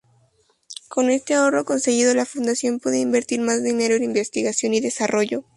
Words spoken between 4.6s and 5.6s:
y desarrollo.